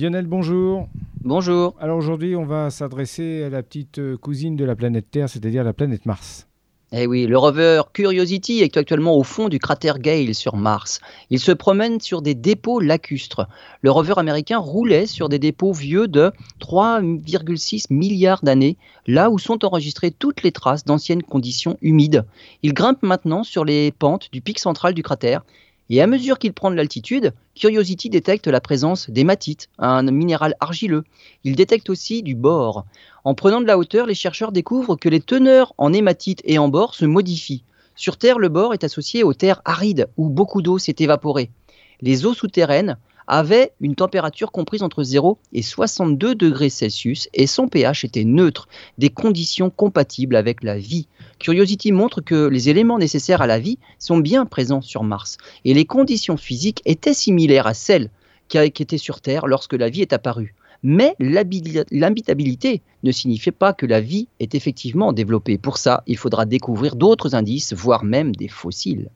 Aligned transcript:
Lionel, 0.00 0.28
bonjour. 0.28 0.88
Bonjour. 1.24 1.74
Alors 1.80 1.98
aujourd'hui, 1.98 2.36
on 2.36 2.44
va 2.44 2.70
s'adresser 2.70 3.42
à 3.42 3.48
la 3.48 3.64
petite 3.64 3.98
euh, 3.98 4.16
cousine 4.16 4.54
de 4.54 4.64
la 4.64 4.76
planète 4.76 5.10
Terre, 5.10 5.28
c'est-à-dire 5.28 5.64
la 5.64 5.72
planète 5.72 6.06
Mars. 6.06 6.46
Eh 6.92 7.08
oui, 7.08 7.26
le 7.26 7.36
rover 7.36 7.82
Curiosity 7.92 8.60
est 8.60 8.76
actuellement 8.76 9.16
au 9.16 9.24
fond 9.24 9.48
du 9.48 9.58
cratère 9.58 9.98
Gale 9.98 10.36
sur 10.36 10.54
Mars. 10.54 11.00
Il 11.30 11.40
se 11.40 11.50
promène 11.50 11.98
sur 11.98 12.22
des 12.22 12.36
dépôts 12.36 12.78
lacustres. 12.78 13.48
Le 13.82 13.90
rover 13.90 14.14
américain 14.18 14.58
roulait 14.58 15.06
sur 15.06 15.28
des 15.28 15.40
dépôts 15.40 15.72
vieux 15.72 16.06
de 16.06 16.30
3,6 16.60 17.86
milliards 17.90 18.42
d'années, 18.44 18.76
là 19.08 19.30
où 19.30 19.38
sont 19.40 19.64
enregistrées 19.64 20.12
toutes 20.12 20.44
les 20.44 20.52
traces 20.52 20.84
d'anciennes 20.84 21.24
conditions 21.24 21.76
humides. 21.82 22.24
Il 22.62 22.72
grimpe 22.72 23.02
maintenant 23.02 23.42
sur 23.42 23.64
les 23.64 23.90
pentes 23.90 24.28
du 24.32 24.42
pic 24.42 24.60
central 24.60 24.94
du 24.94 25.02
cratère 25.02 25.42
et 25.90 26.02
à 26.02 26.06
mesure 26.06 26.38
qu'il 26.38 26.52
prend 26.52 26.70
de 26.70 26.76
l'altitude, 26.76 27.32
Curiosity 27.54 28.10
détecte 28.10 28.46
la 28.46 28.60
présence 28.60 29.08
d'hématite, 29.08 29.68
un 29.78 30.02
minéral 30.02 30.54
argileux. 30.60 31.04
Il 31.44 31.56
détecte 31.56 31.88
aussi 31.88 32.22
du 32.22 32.34
bore. 32.34 32.84
En 33.24 33.34
prenant 33.34 33.60
de 33.60 33.66
la 33.66 33.78
hauteur, 33.78 34.06
les 34.06 34.14
chercheurs 34.14 34.52
découvrent 34.52 34.96
que 34.96 35.08
les 35.08 35.20
teneurs 35.20 35.72
en 35.78 35.92
hématite 35.92 36.42
et 36.44 36.58
en 36.58 36.68
bore 36.68 36.94
se 36.94 37.06
modifient. 37.06 37.64
Sur 37.96 38.16
Terre, 38.16 38.38
le 38.38 38.48
bore 38.48 38.74
est 38.74 38.84
associé 38.84 39.24
aux 39.24 39.34
terres 39.34 39.62
arides 39.64 40.08
où 40.16 40.28
beaucoup 40.28 40.62
d'eau 40.62 40.78
s'est 40.78 40.96
évaporée. 40.98 41.50
Les 42.00 42.26
eaux 42.26 42.34
souterraines 42.34 42.96
avait 43.28 43.72
une 43.80 43.94
température 43.94 44.50
comprise 44.50 44.82
entre 44.82 45.02
0 45.02 45.38
et 45.52 45.62
62 45.62 46.34
degrés 46.34 46.70
Celsius 46.70 47.28
et 47.34 47.46
son 47.46 47.68
pH 47.68 48.04
était 48.04 48.24
neutre, 48.24 48.66
des 48.96 49.10
conditions 49.10 49.70
compatibles 49.70 50.34
avec 50.34 50.64
la 50.64 50.78
vie. 50.78 51.06
Curiosity 51.38 51.92
montre 51.92 52.20
que 52.22 52.48
les 52.48 52.68
éléments 52.68 52.98
nécessaires 52.98 53.42
à 53.42 53.46
la 53.46 53.60
vie 53.60 53.78
sont 53.98 54.18
bien 54.18 54.46
présents 54.46 54.80
sur 54.80 55.04
Mars 55.04 55.36
et 55.64 55.74
les 55.74 55.84
conditions 55.84 56.36
physiques 56.36 56.82
étaient 56.86 57.14
similaires 57.14 57.66
à 57.66 57.74
celles 57.74 58.10
qui 58.48 58.58
étaient 58.58 58.98
sur 58.98 59.20
Terre 59.20 59.46
lorsque 59.46 59.74
la 59.74 59.90
vie 59.90 60.00
est 60.00 60.14
apparue. 60.14 60.54
Mais 60.82 61.14
l'habitabilité 61.18 62.82
ne 63.02 63.12
signifie 63.12 63.50
pas 63.50 63.72
que 63.72 63.84
la 63.84 64.00
vie 64.00 64.28
est 64.40 64.54
effectivement 64.54 65.12
développée. 65.12 65.58
Pour 65.58 65.76
ça, 65.76 66.02
il 66.06 66.16
faudra 66.16 66.46
découvrir 66.46 66.96
d'autres 66.96 67.34
indices, 67.34 67.72
voire 67.72 68.04
même 68.04 68.34
des 68.34 68.48
fossiles. 68.48 69.10